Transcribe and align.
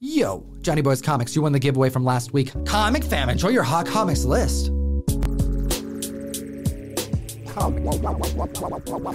Yo, 0.00 0.44
Johnny 0.60 0.82
Boys 0.82 1.00
Comics, 1.00 1.34
you 1.34 1.40
won 1.40 1.52
the 1.52 1.58
giveaway 1.58 1.88
from 1.88 2.04
last 2.04 2.34
week. 2.34 2.52
Comic 2.66 3.02
fam, 3.02 3.30
enjoy 3.30 3.48
your 3.48 3.62
hot 3.62 3.86
comics 3.86 4.26
list. 4.26 4.70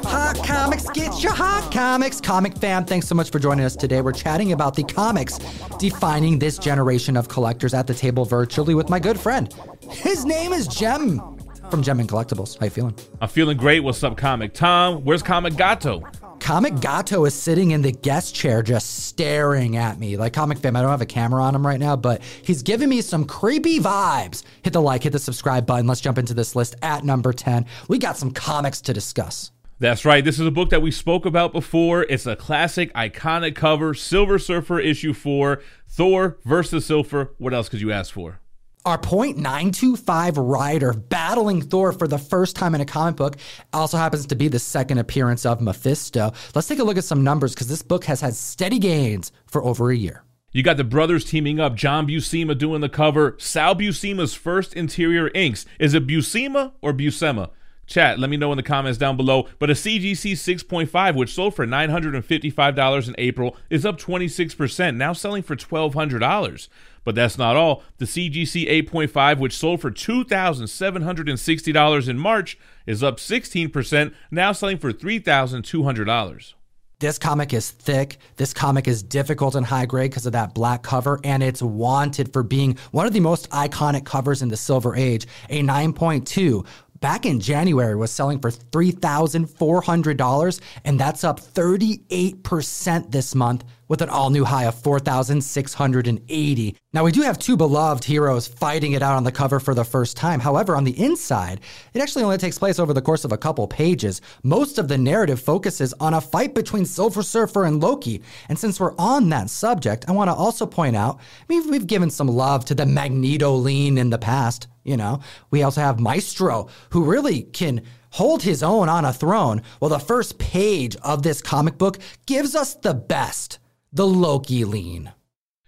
Hot 0.03 0.43
comics, 0.43 0.89
get 0.89 1.21
your 1.21 1.33
hot 1.33 1.69
comics. 1.71 2.19
Comic 2.19 2.57
fam, 2.57 2.83
thanks 2.83 3.07
so 3.07 3.13
much 3.13 3.29
for 3.29 3.37
joining 3.37 3.63
us 3.63 3.75
today. 3.75 4.01
We're 4.01 4.11
chatting 4.11 4.53
about 4.53 4.75
the 4.75 4.81
comics 4.81 5.37
defining 5.77 6.39
this 6.39 6.57
generation 6.57 7.15
of 7.15 7.29
collectors 7.29 7.75
at 7.75 7.85
the 7.85 7.93
table 7.93 8.25
virtually 8.25 8.73
with 8.73 8.89
my 8.89 8.97
good 8.97 9.19
friend. 9.19 9.53
His 9.87 10.25
name 10.25 10.51
is 10.51 10.67
Jem 10.67 11.21
from 11.69 11.83
Gem 11.83 11.99
and 11.99 12.09
Collectibles. 12.09 12.57
How 12.57 12.65
you 12.65 12.71
feeling? 12.71 12.95
I'm 13.21 13.29
feeling 13.29 13.57
great. 13.57 13.81
What's 13.81 14.03
up, 14.03 14.17
Comic 14.17 14.55
Tom? 14.55 15.03
Where's 15.03 15.21
Comic 15.21 15.55
Gato? 15.55 16.01
Comic 16.41 16.81
Gato 16.81 17.23
is 17.25 17.35
sitting 17.35 17.69
in 17.69 17.83
the 17.83 17.91
guest 17.91 18.33
chair 18.33 18.63
just 18.63 19.05
staring 19.05 19.77
at 19.77 19.99
me. 19.99 20.17
Like 20.17 20.33
Comic 20.33 20.57
Fam, 20.57 20.75
I 20.75 20.81
don't 20.81 20.89
have 20.89 20.99
a 20.99 21.05
camera 21.05 21.41
on 21.43 21.53
him 21.53 21.65
right 21.65 21.79
now, 21.79 21.95
but 21.95 22.19
he's 22.41 22.63
giving 22.63 22.89
me 22.89 23.01
some 23.01 23.25
creepy 23.25 23.79
vibes. 23.79 24.43
Hit 24.63 24.73
the 24.73 24.81
like, 24.81 25.03
hit 25.03 25.13
the 25.13 25.19
subscribe 25.19 25.67
button. 25.67 25.85
Let's 25.85 26.01
jump 26.01 26.17
into 26.17 26.33
this 26.33 26.55
list 26.55 26.75
at 26.81 27.05
number 27.05 27.31
10. 27.31 27.67
We 27.87 27.99
got 27.99 28.17
some 28.17 28.31
comics 28.31 28.81
to 28.81 28.93
discuss. 28.93 29.51
That's 29.79 30.03
right. 30.03 30.25
This 30.25 30.39
is 30.39 30.47
a 30.47 30.51
book 30.51 30.71
that 30.71 30.81
we 30.81 30.89
spoke 30.89 31.27
about 31.27 31.53
before. 31.53 32.07
It's 32.09 32.25
a 32.25 32.35
classic, 32.35 32.91
iconic 32.95 33.55
cover 33.55 33.93
Silver 33.93 34.39
Surfer 34.39 34.79
issue 34.79 35.13
4, 35.13 35.61
Thor 35.87 36.39
versus 36.43 36.87
Silver. 36.87 37.33
What 37.37 37.53
else 37.53 37.69
could 37.69 37.81
you 37.81 37.91
ask 37.91 38.11
for? 38.11 38.40
Our 38.83 38.97
.925 38.97 40.33
rider 40.37 40.93
battling 40.93 41.61
Thor 41.61 41.91
for 41.93 42.07
the 42.07 42.17
first 42.17 42.55
time 42.55 42.73
in 42.73 42.81
a 42.81 42.85
comic 42.85 43.15
book 43.15 43.37
also 43.73 43.97
happens 43.97 44.25
to 44.25 44.35
be 44.35 44.47
the 44.47 44.57
second 44.57 44.97
appearance 44.97 45.45
of 45.45 45.61
Mephisto. 45.61 46.33
Let's 46.55 46.67
take 46.67 46.79
a 46.79 46.83
look 46.83 46.97
at 46.97 47.03
some 47.03 47.23
numbers 47.23 47.53
because 47.53 47.67
this 47.67 47.83
book 47.83 48.05
has 48.05 48.21
had 48.21 48.33
steady 48.33 48.79
gains 48.79 49.31
for 49.45 49.63
over 49.63 49.91
a 49.91 49.95
year. 49.95 50.23
You 50.51 50.63
got 50.63 50.77
the 50.77 50.83
brothers 50.83 51.23
teaming 51.23 51.59
up, 51.59 51.75
John 51.75 52.07
Buscema 52.07 52.57
doing 52.57 52.81
the 52.81 52.89
cover, 52.89 53.35
Sal 53.37 53.75
Buscema's 53.75 54.33
first 54.33 54.73
interior 54.73 55.29
inks. 55.35 55.67
Is 55.79 55.93
it 55.93 56.07
Buscema 56.07 56.71
or 56.81 56.91
Buscema? 56.91 57.51
Chat, 57.85 58.19
let 58.19 58.29
me 58.29 58.37
know 58.37 58.51
in 58.51 58.57
the 58.57 58.63
comments 58.63 58.97
down 58.97 59.17
below. 59.17 59.47
But 59.59 59.69
a 59.69 59.73
CGC 59.73 60.31
6.5, 60.31 61.15
which 61.15 61.33
sold 61.33 61.55
for 61.55 61.67
$955 61.67 63.07
in 63.07 63.15
April, 63.17 63.57
is 63.69 63.85
up 63.85 63.99
26%, 63.99 64.95
now 64.95 65.13
selling 65.13 65.43
for 65.43 65.55
$1,200. 65.55 66.69
But 67.03 67.15
that's 67.15 67.37
not 67.37 67.55
all. 67.55 67.83
The 67.97 68.05
CGC 68.05 68.69
8.5, 68.87 69.39
which 69.39 69.57
sold 69.57 69.81
for 69.81 69.91
$2,760 69.91 72.09
in 72.09 72.19
March, 72.19 72.57
is 72.85 73.03
up 73.03 73.17
16%, 73.17 74.13
now 74.29 74.51
selling 74.51 74.77
for 74.77 74.93
$3,200. 74.93 76.53
This 76.99 77.17
comic 77.17 77.51
is 77.51 77.71
thick. 77.71 78.17
This 78.35 78.53
comic 78.53 78.87
is 78.87 79.01
difficult 79.01 79.55
and 79.55 79.65
high 79.65 79.87
grade 79.87 80.11
because 80.11 80.27
of 80.27 80.33
that 80.33 80.53
black 80.53 80.83
cover, 80.83 81.19
and 81.23 81.41
it's 81.41 81.63
wanted 81.63 82.31
for 82.31 82.43
being 82.43 82.77
one 82.91 83.07
of 83.07 83.13
the 83.13 83.19
most 83.19 83.49
iconic 83.49 84.05
covers 84.05 84.43
in 84.43 84.49
the 84.49 84.57
Silver 84.57 84.95
Age. 84.95 85.25
A 85.49 85.63
9.2 85.63 86.63
back 86.99 87.25
in 87.25 87.39
January 87.39 87.95
was 87.95 88.11
selling 88.11 88.39
for 88.39 88.51
$3,400, 88.51 90.61
and 90.85 90.99
that's 90.99 91.23
up 91.23 91.39
38% 91.39 93.11
this 93.11 93.33
month 93.33 93.63
with 93.91 94.01
an 94.01 94.07
all 94.07 94.29
new 94.29 94.45
high 94.45 94.63
of 94.63 94.75
4,680. 94.75 96.75
Now, 96.93 97.03
we 97.03 97.11
do 97.11 97.23
have 97.23 97.37
two 97.37 97.57
beloved 97.57 98.05
heroes 98.05 98.47
fighting 98.47 98.93
it 98.93 99.01
out 99.01 99.17
on 99.17 99.25
the 99.25 99.33
cover 99.33 99.59
for 99.59 99.73
the 99.73 99.83
first 99.83 100.15
time. 100.15 100.39
However, 100.39 100.77
on 100.77 100.85
the 100.85 100.97
inside, 100.97 101.59
it 101.93 102.01
actually 102.01 102.23
only 102.23 102.37
takes 102.37 102.57
place 102.57 102.79
over 102.79 102.93
the 102.93 103.01
course 103.01 103.25
of 103.25 103.33
a 103.33 103.37
couple 103.37 103.67
pages. 103.67 104.21
Most 104.43 104.77
of 104.77 104.87
the 104.87 104.97
narrative 104.97 105.41
focuses 105.41 105.93
on 105.99 106.13
a 106.13 106.21
fight 106.21 106.55
between 106.55 106.85
Silver 106.85 107.21
Surfer 107.21 107.65
and 107.65 107.83
Loki. 107.83 108.21
And 108.47 108.57
since 108.57 108.79
we're 108.79 108.95
on 108.97 109.27
that 109.27 109.49
subject, 109.49 110.05
I 110.07 110.13
want 110.13 110.29
to 110.29 110.35
also 110.35 110.65
point 110.65 110.95
out 110.95 111.19
we've, 111.49 111.69
we've 111.69 111.85
given 111.85 112.09
some 112.09 112.29
love 112.29 112.63
to 112.65 112.75
the 112.75 112.85
Magneto 112.85 113.55
lean 113.55 113.97
in 113.97 114.09
the 114.09 114.17
past. 114.17 114.69
You 114.85 114.95
know, 114.95 115.19
we 115.49 115.63
also 115.63 115.81
have 115.81 115.99
Maestro, 115.99 116.69
who 116.91 117.03
really 117.03 117.41
can 117.41 117.81
hold 118.11 118.43
his 118.43 118.63
own 118.63 118.87
on 118.87 119.03
a 119.03 119.11
throne. 119.11 119.63
Well, 119.81 119.89
the 119.89 119.99
first 119.99 120.39
page 120.39 120.95
of 121.03 121.23
this 121.23 121.41
comic 121.41 121.77
book 121.77 121.97
gives 122.25 122.55
us 122.55 122.75
the 122.75 122.93
best 122.93 123.59
the 123.91 124.07
Loki 124.07 124.63
lean. 124.63 125.11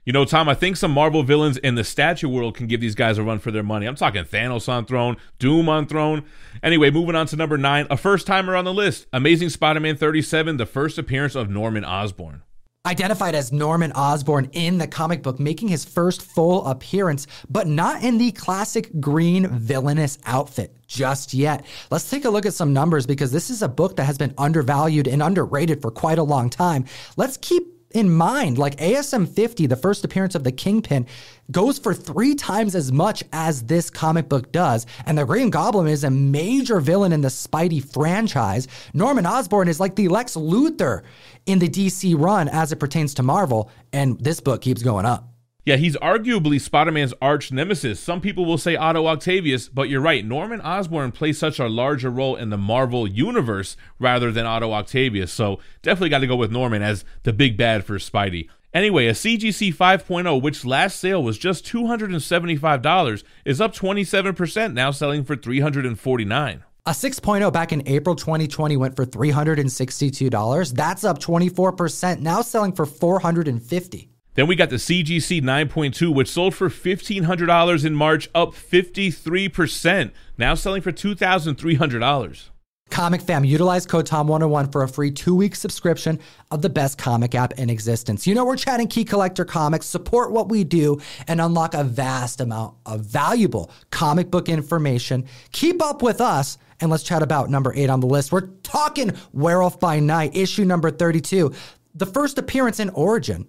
You 0.06 0.12
know, 0.12 0.26
Tom, 0.26 0.50
I 0.50 0.54
think 0.54 0.76
some 0.76 0.92
Marvel 0.92 1.24
villains 1.24 1.58
in 1.58 1.76
the 1.76 1.84
statue 1.84 2.28
world 2.28 2.56
can 2.56 2.68
give 2.68 2.82
these 2.82 2.96
guys 2.96 3.18
a 3.18 3.24
run 3.24 3.40
for 3.40 3.52
their 3.52 3.64
money. 3.64 3.86
I'm 3.86 3.96
talking 3.96 4.24
Thanos 4.26 4.68
on 4.68 4.86
throne, 4.86 5.16
Doom 5.40 5.70
on 5.70 5.86
throne. 5.86 6.26
Anyway, 6.62 6.92
moving 6.92 7.16
on 7.16 7.26
to 7.28 7.36
number 7.36 7.58
nine, 7.58 7.88
a 7.90 7.96
first 7.96 8.28
timer 8.28 8.56
on 8.56 8.66
the 8.66 8.74
list 8.74 9.08
Amazing 9.14 9.50
Spider 9.50 9.80
Man 9.80 9.96
37, 9.96 10.58
the 10.58 10.66
first 10.66 10.98
appearance 10.98 11.36
of 11.36 11.50
Norman 11.50 11.86
Osborn 11.86 12.44
identified 12.86 13.34
as 13.34 13.54
Norman 13.54 13.94
Osborn 13.94 14.50
in 14.52 14.78
the 14.78 14.88
comic 14.88 15.24
book, 15.24 15.40
making 15.40 15.70
his 15.70 15.86
first 15.86 16.22
full 16.22 16.68
appearance, 16.68 17.28
but 17.50 17.66
not 17.66 18.04
in 18.04 18.18
the 18.18 18.34
classic 18.34 19.00
green 19.00 19.48
villainous 19.48 20.18
outfit 20.26 20.76
just 20.86 21.34
yet. 21.34 21.66
Let's 21.92 22.10
take 22.10 22.26
a 22.26 22.30
look 22.30 22.46
at 22.46 22.54
some 22.54 22.74
numbers 22.74 23.06
because 23.06 23.32
this 23.32 23.50
is 23.50 23.62
a 23.62 23.70
book 23.70 23.96
that 23.96 24.04
has 24.04 24.18
been 24.18 24.34
undervalued 24.38 25.08
and 25.08 25.24
underrated 25.24 25.82
for 25.82 25.92
quite 25.92 26.18
a 26.18 26.24
long 26.24 26.50
time. 26.50 26.84
Let's 27.16 27.38
keep 27.38 27.64
in 27.94 28.10
mind, 28.10 28.58
like 28.58 28.78
ASM 28.78 29.28
50, 29.28 29.68
the 29.68 29.76
first 29.76 30.04
appearance 30.04 30.36
of 30.36 30.44
the 30.44 30.52
Kingpin, 30.52 31.06
goes 31.52 31.78
for 31.78 31.94
three 31.94 32.36
times 32.36 32.76
as 32.76 32.92
much 32.92 33.24
as 33.32 33.64
this 33.64 33.90
comic 33.90 34.30
book 34.30 34.52
does. 34.52 34.86
And 35.06 35.18
the 35.18 35.26
Green 35.26 35.50
Goblin 35.50 35.88
is 35.88 36.04
a 36.04 36.10
major 36.10 36.80
villain 36.80 37.14
in 37.14 37.22
the 37.22 37.30
Spidey 37.30 37.84
franchise. 37.84 38.68
Norman 38.94 39.26
Osborn 39.26 39.68
is 39.68 39.80
like 39.80 39.96
the 39.96 40.08
Lex 40.08 40.36
Luthor 40.36 41.04
in 41.46 41.60
the 41.60 41.70
DC 41.70 42.20
run 42.20 42.48
as 42.48 42.72
it 42.72 42.78
pertains 42.78 43.14
to 43.16 43.24
Marvel. 43.24 43.70
And 43.92 44.20
this 44.20 44.40
book 44.40 44.62
keeps 44.62 44.82
going 44.82 45.06
up. 45.06 45.33
Yeah, 45.66 45.78
he's 45.78 45.96
arguably 45.98 46.60
Spider 46.60 46.92
Man's 46.92 47.14
arch 47.22 47.50
nemesis. 47.52 47.98
Some 47.98 48.20
people 48.20 48.44
will 48.44 48.58
say 48.58 48.76
Otto 48.76 49.08
Octavius, 49.08 49.70
but 49.70 49.88
you're 49.88 50.02
right. 50.02 50.26
Norman 50.26 50.60
Osborn 50.60 51.14
plays 51.14 51.38
such 51.38 51.58
a 51.58 51.70
larger 51.70 52.10
role 52.10 52.36
in 52.36 52.50
the 52.50 52.58
Marvel 52.58 53.08
universe 53.08 53.78
rather 53.98 54.30
than 54.30 54.46
Otto 54.46 54.74
Octavius. 54.74 55.32
So 55.32 55.60
definitely 55.82 56.10
got 56.10 56.20
to 56.20 56.28
go 56.28 56.36
with 56.36 56.52
Norman 56.52 56.82
as 56.82 57.06
the 57.24 57.32
big 57.32 57.56
bad 57.56 57.86
for 57.86 57.96
Spidey. 57.98 58.50
Anyway, 58.74 59.08
a 59.08 59.14
CGC 59.14 59.74
5.0, 59.74 60.42
which 60.42 60.66
last 60.66 61.00
sale 61.00 61.24
was 61.24 61.38
just 61.38 61.66
$275, 61.66 63.24
is 63.46 63.62
up 63.62 63.74
27%, 63.74 64.74
now 64.74 64.92
selling 64.92 65.24
for 65.24 65.38
$349. 65.38 66.64
A 66.86 66.92
6.0 66.92 67.54
back 67.54 67.72
in 67.72 67.88
April 67.88 68.16
2020 68.16 68.76
went 68.76 68.98
for 68.98 69.06
$362. 69.06 70.74
That's 70.74 71.04
up 71.06 71.20
24%, 71.20 72.20
now 72.20 72.42
selling 72.42 72.74
for 72.74 72.86
450. 72.86 74.13
Then 74.36 74.48
we 74.48 74.56
got 74.56 74.70
the 74.70 74.78
CGC 74.78 75.42
9.2, 75.42 76.14
which 76.14 76.30
sold 76.30 76.56
for 76.56 76.70
$1,500 76.70 77.86
in 77.86 77.94
March, 77.94 78.30
up 78.34 78.54
53%, 78.54 80.12
now 80.38 80.56
selling 80.56 80.82
for 80.82 80.92
$2,300. 80.92 82.50
Comic 82.90 83.22
fam, 83.22 83.44
utilize 83.44 83.88
code 83.88 84.06
TOM101 84.06 84.72
for 84.72 84.84
a 84.84 84.88
free 84.88 85.10
two 85.10 85.36
week 85.36 85.56
subscription 85.56 86.20
of 86.52 86.62
the 86.62 86.70
best 86.70 87.00
comic 87.00 87.34
app 87.34 87.54
in 87.54 87.70
existence. 87.70 88.28
You 88.28 88.36
know, 88.36 88.46
we're 88.46 88.56
chatting 88.56 88.88
key 88.88 89.04
collector 89.04 89.46
comics, 89.46 89.88
support 89.88 90.32
what 90.32 90.50
we 90.50 90.64
do, 90.64 91.02
and 91.28 91.42
unlock 91.42 91.74
a 91.74 91.84
vast 91.84 92.40
amount 92.40 92.76
of 92.86 93.02
valuable 93.02 93.72
comic 93.90 94.30
book 94.30 94.48
information. 94.48 95.26
Keep 95.52 95.82
up 95.82 96.04
with 96.04 96.22
us, 96.22 96.60
and 96.82 96.92
let's 96.92 97.02
chat 97.02 97.24
about 97.24 97.50
number 97.50 97.74
eight 97.74 97.90
on 97.90 98.00
the 98.00 98.06
list. 98.06 98.32
We're 98.32 98.48
talking 98.62 99.12
Werewolf 99.32 99.80
by 99.80 100.00
Night, 100.00 100.36
issue 100.36 100.66
number 100.66 100.92
32, 100.92 101.52
the 101.96 102.06
first 102.06 102.38
appearance 102.38 102.80
in 102.80 102.90
Origin 102.92 103.48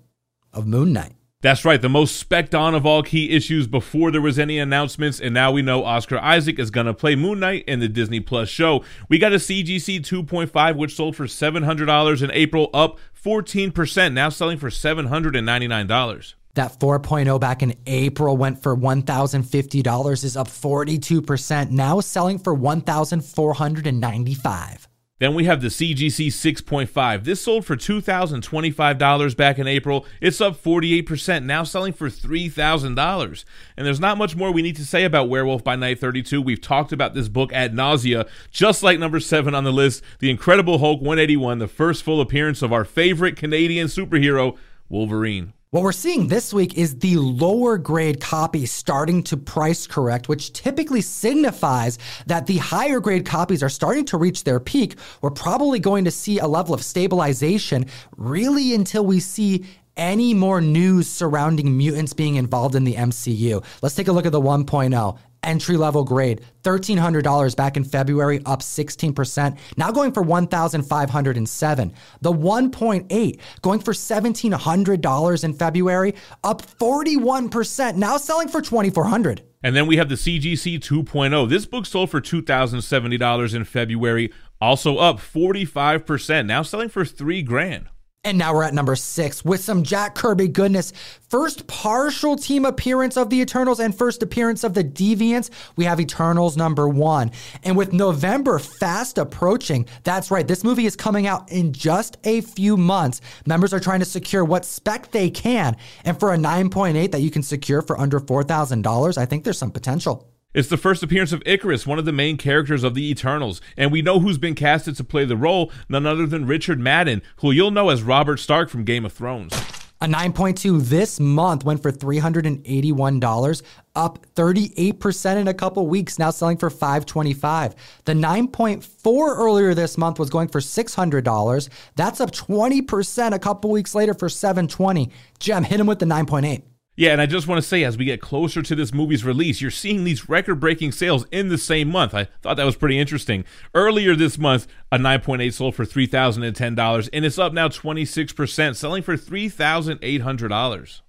of 0.55 0.67
Moon 0.67 0.93
Knight. 0.93 1.13
That's 1.45 1.65
right, 1.67 1.83
the 1.83 1.91
most 1.91 2.17
specked 2.17 2.55
on 2.55 2.75
of 2.75 2.87
all 2.87 3.03
key 3.03 3.33
issues 3.33 3.67
before 3.67 4.11
there 4.11 4.23
was 4.23 4.39
any 4.39 4.59
announcements, 4.59 5.21
and 5.21 5.35
now 5.35 5.53
we 5.53 5.61
know 5.61 5.85
Oscar 5.85 6.19
Isaac 6.19 6.59
is 6.59 6.71
going 6.71 6.87
to 6.87 6.95
play 6.95 7.17
Moon 7.17 7.41
Knight 7.41 7.65
in 7.67 7.81
the 7.81 7.89
Disney 7.89 8.21
Plus 8.21 8.49
show. 8.49 8.83
We 9.11 9.19
got 9.19 9.35
a 9.35 9.37
CGC 9.37 10.01
2.5, 10.01 10.77
which 10.77 10.97
sold 10.97 11.17
for 11.17 11.27
$700 11.27 12.23
in 12.23 12.31
April, 12.31 12.71
up 12.73 12.99
14%, 13.23 14.15
now 14.15 14.31
selling 14.31 14.57
for 14.57 14.71
$799. 14.71 16.35
That 16.55 16.79
4.0 16.79 17.39
back 17.39 17.63
in 17.63 17.75
April 17.87 18.39
went 18.39 18.63
for 18.63 18.75
$1,050, 18.75 20.25
is 20.25 20.39
up 20.39 20.49
42%, 20.49 21.71
now 21.71 22.01
selling 22.01 22.39
for 22.39 22.57
$1,495. 22.57 24.87
Then 25.21 25.35
we 25.35 25.45
have 25.45 25.63
the 25.63 25.69
CGC 25.69 26.27
6.5. 26.27 27.23
This 27.23 27.41
sold 27.41 27.65
for 27.65 27.77
$2,025 27.77 29.37
back 29.37 29.61
in 29.61 29.69
April. 29.69 30.05
It's 30.21 30.41
up 30.41 30.61
48%, 30.61 31.45
now 31.45 31.63
selling 31.63 31.93
for 31.93 32.09
$3,000. 32.09 33.45
And 33.77 33.87
there's 33.87 34.01
not 34.01 34.19
much 34.19 34.35
more 34.35 34.51
we 34.51 34.61
need 34.63 34.75
to 34.75 34.85
say 34.85 35.05
about 35.05 35.29
Werewolf 35.29 35.63
by 35.63 35.77
Night 35.77 36.01
32. 36.01 36.43
We've 36.43 36.61
talked 36.61 36.91
about 36.91 37.15
this 37.15 37.29
book 37.29 37.53
ad 37.53 37.75
nausea, 37.75 38.27
just 38.51 38.83
like 38.83 38.99
number 38.99 39.21
7 39.21 39.55
on 39.55 39.63
the 39.63 39.73
list, 39.73 40.03
The 40.19 40.31
Incredible 40.31 40.79
Hulk 40.79 41.01
181, 41.01 41.61
the 41.61 41.69
first 41.69 42.03
full 42.03 42.21
appearance 42.21 42.61
of 42.61 42.73
our 42.73 42.85
favorite 42.85 43.37
Canadian 43.37 43.87
superhero, 43.87 44.57
Wolverine. 44.89 45.53
What 45.75 45.83
we're 45.83 45.91
seeing 45.91 46.29
this 46.29 46.55
week 46.55 46.79
is 46.79 47.01
the 47.01 47.17
lower 47.17 47.79
grade 47.79 48.21
copy 48.21 48.65
starting 48.65 49.25
to 49.25 49.37
price 49.37 49.89
correct, 49.89 50.29
which 50.29 50.53
typically 50.53 51.01
signifies 51.01 51.99
that 52.27 52.47
the 52.47 52.59
higher 52.59 53.01
grade 53.01 53.27
copies 53.27 53.61
are 53.61 53.69
starting 53.69 54.05
to 54.05 54.17
reach 54.17 54.45
their 54.45 54.61
peak. 54.61 54.95
We're 55.21 55.31
probably 55.31 55.81
going 55.81 56.05
to 56.05 56.13
see 56.13 56.39
a 56.39 56.47
level 56.47 56.75
of 56.75 56.85
stabilization 56.85 57.87
really 58.17 58.73
until 58.73 59.05
we 59.05 59.19
see 59.19 59.65
any 59.97 60.33
more 60.33 60.61
news 60.61 61.09
surrounding 61.09 61.77
mutants 61.77 62.13
being 62.13 62.37
involved 62.37 62.77
in 62.77 62.85
the 62.85 62.95
MCU. 62.95 63.65
Let's 63.83 63.97
take 63.97 64.07
a 64.07 64.13
look 64.13 64.27
at 64.27 64.33
the 64.33 64.41
1.0 64.41 65.19
entry 65.45 65.77
level 65.77 66.05
grade, 66.05 66.41
$1,300 66.63 67.57
back 67.57 67.77
in 67.77 67.85
February, 67.85 68.41
up 68.47 68.61
16%, 68.61 69.59
now 69.77 69.91
going 69.91 70.13
for 70.13 70.23
1,507. 70.23 71.95
The 72.21 72.33
1.8 72.33 73.41
going 73.63 73.81
for 73.81 73.93
$1,700 73.93 75.45
in 75.45 75.55
February, 75.55 76.15
up 76.43 76.63
41%, 76.63 77.97
now 77.97 78.17
selling 78.17 78.49
for 78.49 78.61
2,400. 78.61 79.43
And 79.63 79.75
then 79.75 79.87
we 79.87 79.97
have 79.97 80.11
the 80.11 80.15
CGC 80.15 80.79
2.0. 80.79 81.49
This 81.49 81.65
book 81.65 81.87
sold 81.87 82.11
for 82.11 82.21
$2,070 82.21 83.55
in 83.55 83.65
February, 83.65 84.33
also 84.61 84.99
up 84.99 85.19
45%, 85.19 86.47
now 86.47 86.63
selling 86.63 86.91
for 86.91 87.05
3 87.05 87.43
grand. 87.43 87.87
And 88.25 88.39
now 88.39 88.55
we're 88.55 88.63
at 88.63 88.73
number 88.73 88.97
six 88.97 89.45
with 89.45 89.63
some 89.63 89.83
Jack 89.83 90.15
Kirby 90.15 90.49
goodness. 90.49 90.95
First 91.29 91.67
partial 91.67 92.37
team 92.37 92.65
appearance 92.65 93.19
of 93.19 93.29
the 93.29 93.41
Eternals 93.41 93.81
and 93.81 93.95
first 93.95 94.23
appearance 94.23 94.65
of 94.65 94.73
the 94.73 94.83
Deviants. 94.83 95.51
We 95.77 95.85
have 95.85 96.01
Eternals 96.01 96.57
number 96.57 96.89
one. 96.89 97.33
And 97.65 97.77
with 97.77 97.93
November 97.93 98.59
fast 98.59 99.19
approaching, 99.19 99.87
that's 100.05 100.31
right, 100.31 100.49
this 100.49 100.65
movie 100.65 100.87
is 100.87 100.97
coming 100.97 101.27
out 101.27 101.53
in 101.53 101.75
just 101.75 102.17
a 102.25 102.41
few 102.41 102.79
months. 102.79 103.21
Members 103.47 103.75
are 103.75 103.81
trying 103.81 104.01
to 104.01 104.07
secure 104.07 104.45
what 104.45 104.65
spec 104.65 105.11
they 105.11 105.29
can. 105.29 105.77
And 106.05 106.19
for 106.19 106.33
a 106.33 106.39
9.8 106.39 107.11
that 107.11 107.21
you 107.21 107.31
can 107.31 107.43
secure 107.43 107.83
for 107.83 108.01
under 108.01 108.21
$4,000, 108.21 109.19
I 109.19 109.27
think 109.27 109.45
there's 109.45 109.59
some 109.59 109.71
potential. 109.71 110.34
It's 110.55 110.69
the 110.69 110.77
first 110.77 111.03
appearance 111.03 111.33
of 111.33 111.43
Ikaris, 111.43 111.85
one 111.85 111.99
of 111.99 112.05
the 112.05 112.13
main 112.13 112.37
characters 112.37 112.85
of 112.85 112.95
the 112.95 113.11
Eternals, 113.11 113.61
and 113.77 113.91
we 113.91 114.03
know 114.03 114.21
who's 114.21 114.39
been 114.39 114.55
casted 114.55 114.97
to 114.97 115.03
play 115.03 115.25
the 115.25 115.37
role, 115.37 115.73
none 115.89 116.07
other 116.07 116.29
than 116.29 116.47
Richard 116.47 116.79
Madden, 116.79 117.23
who 117.39 117.51
you'll 117.51 117.73
know 117.73 117.89
as 117.89 118.05
Robert 118.05 118.39
Stark 118.39 118.71
from 118.71 118.85
Game 118.85 119.05
of 119.05 119.13
Thrones. 119.13 119.53
A 120.01 120.07
9.2 120.07 120.81
this 120.85 121.19
month 121.19 121.65
went 121.65 121.83
for 121.83 121.91
$381, 121.91 123.63
up 123.97 124.27
38% 124.37 125.37
in 125.37 125.49
a 125.49 125.55
couple 125.55 125.89
weeks, 125.89 126.21
now 126.21 126.31
selling 126.31 126.57
for 126.57 126.71
525. 126.71 127.75
The 128.05 128.13
9.4 128.13 129.37
earlier 129.37 129.75
this 129.75 129.99
month 129.99 130.21
was 130.21 130.31
going 130.31 130.49
for 130.49 130.61
$600. 130.61 131.69
That's 131.97 132.21
up 132.21 132.31
20% 132.31 133.33
a 133.33 133.39
couple 133.41 133.73
weeks 133.73 133.93
later 133.93 134.15
for 134.15 134.29
720. 134.29 135.11
Jem, 135.41 135.65
hit 135.65 135.81
him 135.81 135.89
with 135.89 135.99
the 135.99 136.07
9.8. 136.07 136.63
Yeah, 136.97 137.11
and 137.11 137.21
I 137.21 137.27
just 137.27 137.49
want 137.49 137.61
to 137.61 137.69
say, 137.69 137.83
as 137.83 137.99
we 137.99 138.05
get 138.05 138.21
closer 138.21 138.63
to 138.63 138.75
this 138.77 138.95
movie's 138.95 139.25
release, 139.25 139.61
you're 139.61 139.73
seeing 139.73 140.05
these 140.05 140.29
record 140.29 140.61
breaking 140.61 140.93
sales 140.93 141.27
in 141.33 141.49
the 141.49 141.59
same 141.59 141.89
month. 141.89 142.15
I 142.15 142.29
thought 142.41 142.57
that 142.57 142.65
was 142.65 142.77
pretty 142.77 143.01
interesting. 143.01 143.45
Earlier 143.75 144.15
this 144.15 144.39
month, 144.39 144.69
a 144.93 144.99
9.8 144.99 145.53
sold 145.53 145.75
for 145.75 145.85
$3,010, 145.85 147.09
and 147.13 147.25
it's 147.25 147.39
up 147.39 147.53
now 147.53 147.67
26%, 147.67 148.77
selling 148.77 149.03
for 149.03 149.17
$3,800. 149.17 151.01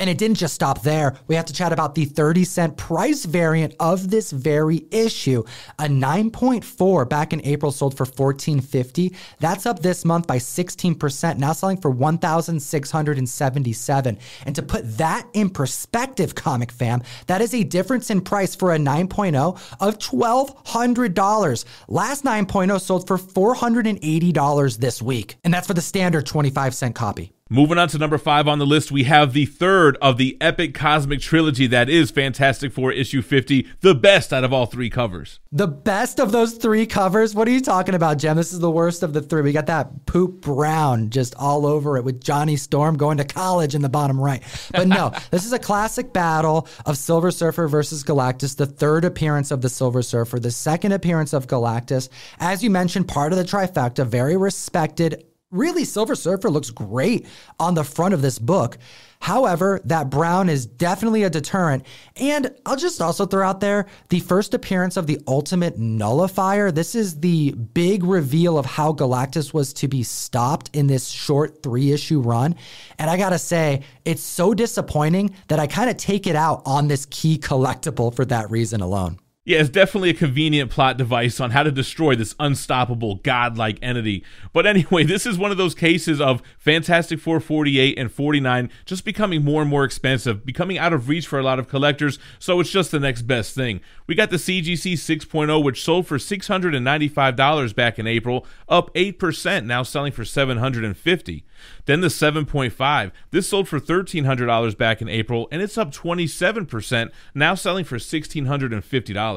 And 0.00 0.10
it 0.10 0.18
didn't 0.18 0.38
just 0.38 0.54
stop 0.54 0.82
there. 0.82 1.14
We 1.28 1.36
have 1.36 1.44
to 1.44 1.52
chat 1.52 1.72
about 1.72 1.94
the 1.94 2.06
30 2.06 2.42
cent 2.44 2.78
price 2.78 3.26
variant 3.26 3.74
of 3.78 4.10
this 4.10 4.32
very 4.32 4.86
issue. 4.90 5.44
A 5.78 5.84
9.4 5.84 7.08
back 7.08 7.32
in 7.32 7.40
April 7.44 7.70
sold 7.70 7.96
for 7.96 8.06
14.50. 8.06 9.14
That's 9.38 9.66
up 9.66 9.80
this 9.80 10.04
month 10.06 10.26
by 10.26 10.38
16%, 10.38 11.38
now 11.38 11.52
selling 11.52 11.76
for 11.76 11.90
1,677. 11.90 14.18
And 14.46 14.56
to 14.56 14.62
put 14.62 14.96
that 14.96 15.28
in 15.34 15.50
perspective, 15.50 16.34
comic 16.34 16.72
fam, 16.72 17.02
that 17.26 17.42
is 17.42 17.54
a 17.54 17.62
difference 17.62 18.08
in 18.10 18.22
price 18.22 18.54
for 18.54 18.74
a 18.74 18.78
9.0 18.78 19.60
of 19.80 19.98
$1,200. 19.98 21.64
Last 21.88 22.24
9.0 22.24 22.80
sold 22.80 23.06
for 23.06 23.18
$480 23.18 24.78
this 24.78 25.02
week. 25.02 25.36
And 25.44 25.52
that's 25.52 25.66
for 25.66 25.74
the 25.74 25.82
standard 25.82 26.24
25 26.24 26.74
cent 26.74 26.94
copy. 26.94 27.34
Moving 27.52 27.78
on 27.78 27.88
to 27.88 27.98
number 27.98 28.16
five 28.16 28.46
on 28.46 28.60
the 28.60 28.64
list, 28.64 28.92
we 28.92 29.02
have 29.02 29.32
the 29.32 29.44
third 29.44 29.98
of 30.00 30.18
the 30.18 30.36
epic 30.40 30.72
cosmic 30.72 31.18
trilogy 31.18 31.66
that 31.66 31.90
is 31.90 32.12
Fantastic 32.12 32.72
Four 32.72 32.92
issue 32.92 33.22
50, 33.22 33.66
the 33.80 33.92
best 33.92 34.32
out 34.32 34.44
of 34.44 34.52
all 34.52 34.66
three 34.66 34.88
covers. 34.88 35.40
The 35.50 35.66
best 35.66 36.20
of 36.20 36.30
those 36.30 36.52
three 36.54 36.86
covers? 36.86 37.34
What 37.34 37.48
are 37.48 37.50
you 37.50 37.60
talking 37.60 37.96
about, 37.96 38.18
Jem? 38.18 38.36
This 38.36 38.52
is 38.52 38.60
the 38.60 38.70
worst 38.70 39.02
of 39.02 39.14
the 39.14 39.20
three. 39.20 39.42
We 39.42 39.50
got 39.50 39.66
that 39.66 40.06
poop 40.06 40.42
brown 40.42 41.10
just 41.10 41.34
all 41.34 41.66
over 41.66 41.96
it 41.96 42.04
with 42.04 42.22
Johnny 42.22 42.54
Storm 42.54 42.96
going 42.96 43.18
to 43.18 43.24
college 43.24 43.74
in 43.74 43.82
the 43.82 43.88
bottom 43.88 44.20
right. 44.20 44.44
But 44.70 44.86
no, 44.86 45.12
this 45.32 45.44
is 45.44 45.52
a 45.52 45.58
classic 45.58 46.12
battle 46.12 46.68
of 46.86 46.96
Silver 46.96 47.32
Surfer 47.32 47.66
versus 47.66 48.04
Galactus, 48.04 48.54
the 48.54 48.66
third 48.66 49.04
appearance 49.04 49.50
of 49.50 49.60
the 49.60 49.68
Silver 49.68 50.02
Surfer, 50.02 50.38
the 50.38 50.52
second 50.52 50.92
appearance 50.92 51.32
of 51.32 51.48
Galactus. 51.48 52.10
As 52.38 52.62
you 52.62 52.70
mentioned, 52.70 53.08
part 53.08 53.32
of 53.32 53.38
the 53.38 53.44
trifecta, 53.44 54.06
very 54.06 54.36
respected 54.36 55.24
really 55.50 55.84
Silver 55.84 56.14
Surfer 56.14 56.50
looks 56.50 56.70
great 56.70 57.26
on 57.58 57.74
the 57.74 57.84
front 57.84 58.14
of 58.14 58.22
this 58.22 58.38
book. 58.38 58.78
However, 59.20 59.80
that 59.84 60.08
brown 60.08 60.48
is 60.48 60.64
definitely 60.64 61.24
a 61.24 61.30
deterrent. 61.30 61.84
And 62.16 62.54
I'll 62.64 62.76
just 62.76 63.02
also 63.02 63.26
throw 63.26 63.46
out 63.46 63.60
there 63.60 63.86
the 64.08 64.20
first 64.20 64.54
appearance 64.54 64.96
of 64.96 65.06
the 65.06 65.20
Ultimate 65.26 65.78
Nullifier. 65.78 66.70
This 66.72 66.94
is 66.94 67.20
the 67.20 67.52
big 67.52 68.02
reveal 68.02 68.56
of 68.56 68.64
how 68.64 68.92
Galactus 68.92 69.52
was 69.52 69.72
to 69.74 69.88
be 69.88 70.02
stopped 70.02 70.70
in 70.72 70.86
this 70.86 71.08
short 71.08 71.62
three 71.62 71.92
issue 71.92 72.20
run. 72.20 72.54
And 72.98 73.10
I 73.10 73.18
gotta 73.18 73.38
say, 73.38 73.82
it's 74.04 74.22
so 74.22 74.54
disappointing 74.54 75.34
that 75.48 75.58
I 75.58 75.66
kind 75.66 75.90
of 75.90 75.98
take 75.98 76.26
it 76.26 76.36
out 76.36 76.62
on 76.64 76.88
this 76.88 77.06
key 77.10 77.36
collectible 77.36 78.14
for 78.14 78.24
that 78.26 78.50
reason 78.50 78.80
alone. 78.80 79.18
Yeah, 79.46 79.60
it's 79.60 79.70
definitely 79.70 80.10
a 80.10 80.14
convenient 80.14 80.70
plot 80.70 80.98
device 80.98 81.40
on 81.40 81.52
how 81.52 81.62
to 81.62 81.72
destroy 81.72 82.14
this 82.14 82.34
unstoppable 82.38 83.14
godlike 83.16 83.78
entity. 83.80 84.22
But 84.52 84.66
anyway, 84.66 85.04
this 85.04 85.24
is 85.24 85.38
one 85.38 85.50
of 85.50 85.56
those 85.56 85.74
cases 85.74 86.20
of 86.20 86.42
Fantastic 86.58 87.18
Four 87.20 87.40
48 87.40 87.98
and 87.98 88.12
49 88.12 88.70
just 88.84 89.02
becoming 89.02 89.42
more 89.42 89.62
and 89.62 89.70
more 89.70 89.84
expensive, 89.84 90.44
becoming 90.44 90.76
out 90.76 90.92
of 90.92 91.08
reach 91.08 91.26
for 91.26 91.38
a 91.38 91.42
lot 91.42 91.58
of 91.58 91.68
collectors, 91.68 92.18
so 92.38 92.60
it's 92.60 92.70
just 92.70 92.90
the 92.90 93.00
next 93.00 93.22
best 93.22 93.54
thing. 93.54 93.80
We 94.06 94.14
got 94.14 94.28
the 94.28 94.36
CGC 94.36 94.92
6.0, 94.92 95.64
which 95.64 95.82
sold 95.82 96.06
for 96.06 96.18
$695 96.18 97.74
back 97.74 97.98
in 97.98 98.06
April, 98.06 98.46
up 98.68 98.92
8%, 98.94 99.64
now 99.64 99.82
selling 99.82 100.12
for 100.12 100.24
$750. 100.24 101.44
Then 101.86 102.00
the 102.00 102.08
7.5, 102.08 103.12
this 103.30 103.48
sold 103.48 103.68
for 103.68 103.80
$1,300 103.80 104.76
back 104.76 105.00
in 105.00 105.08
April, 105.08 105.48
and 105.50 105.62
it's 105.62 105.78
up 105.78 105.92
27%, 105.92 107.10
now 107.34 107.54
selling 107.54 107.84
for 107.84 107.96
$1,650. 107.96 109.29